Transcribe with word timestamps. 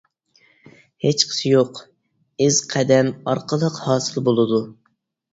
ھېچقىسى 1.07 1.51
يوق، 1.55 1.81
ئىز 2.45 2.57
قەدەم 2.71 3.11
ئارقىلىق 3.33 3.77
ھاسىل 3.89 4.25
بولىدۇ. 4.31 4.59